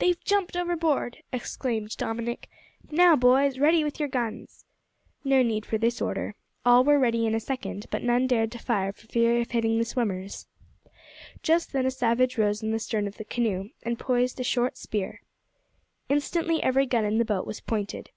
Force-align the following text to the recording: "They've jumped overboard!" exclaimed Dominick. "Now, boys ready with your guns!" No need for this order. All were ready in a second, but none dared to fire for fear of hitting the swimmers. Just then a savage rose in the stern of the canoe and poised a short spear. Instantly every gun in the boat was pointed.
"They've 0.00 0.22
jumped 0.22 0.54
overboard!" 0.54 1.22
exclaimed 1.32 1.96
Dominick. 1.96 2.50
"Now, 2.90 3.16
boys 3.16 3.58
ready 3.58 3.82
with 3.84 3.98
your 3.98 4.08
guns!" 4.10 4.66
No 5.24 5.42
need 5.42 5.64
for 5.64 5.78
this 5.78 6.02
order. 6.02 6.34
All 6.62 6.84
were 6.84 6.98
ready 6.98 7.24
in 7.24 7.34
a 7.34 7.40
second, 7.40 7.86
but 7.90 8.02
none 8.02 8.26
dared 8.26 8.52
to 8.52 8.58
fire 8.58 8.92
for 8.92 9.06
fear 9.06 9.40
of 9.40 9.52
hitting 9.52 9.78
the 9.78 9.86
swimmers. 9.86 10.46
Just 11.42 11.72
then 11.72 11.86
a 11.86 11.90
savage 11.90 12.36
rose 12.36 12.62
in 12.62 12.70
the 12.70 12.78
stern 12.78 13.06
of 13.06 13.16
the 13.16 13.24
canoe 13.24 13.70
and 13.82 13.98
poised 13.98 14.38
a 14.40 14.44
short 14.44 14.76
spear. 14.76 15.22
Instantly 16.10 16.62
every 16.62 16.84
gun 16.84 17.06
in 17.06 17.16
the 17.16 17.24
boat 17.24 17.46
was 17.46 17.62
pointed. 17.62 18.10